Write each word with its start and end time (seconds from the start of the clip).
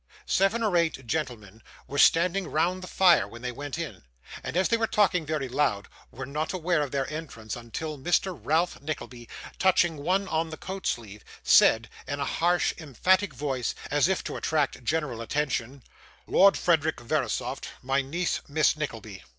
Seven 0.25 0.63
or 0.63 0.75
eight 0.77 1.05
gentlemen 1.05 1.61
were 1.85 1.99
standing 1.99 2.47
round 2.47 2.81
the 2.81 2.87
fire 2.87 3.27
when 3.27 3.43
they 3.43 3.51
went 3.51 3.77
in, 3.77 4.01
and, 4.43 4.57
as 4.57 4.67
they 4.69 4.75
were 4.75 4.87
talking 4.87 5.27
very 5.27 5.47
loud, 5.47 5.87
were 6.09 6.25
not 6.25 6.53
aware 6.53 6.81
of 6.81 6.89
their 6.89 7.07
entrance 7.13 7.55
until 7.55 7.99
Mr. 7.99 8.35
Ralph 8.35 8.81
Nickleby, 8.81 9.29
touching 9.59 9.97
one 9.97 10.27
on 10.27 10.49
the 10.49 10.57
coat 10.57 10.87
sleeve, 10.87 11.23
said 11.43 11.87
in 12.07 12.19
a 12.19 12.25
harsh 12.25 12.73
emphatic 12.79 13.35
voice, 13.35 13.75
as 13.91 14.07
if 14.07 14.23
to 14.23 14.37
attract 14.37 14.83
general 14.83 15.21
attention 15.21 15.83
'Lord 16.25 16.57
Frederick 16.57 16.99
Verisopht, 16.99 17.67
my 17.83 18.01
niece, 18.01 18.41
Miss 18.47 18.75
Nickleby. 18.75 19.23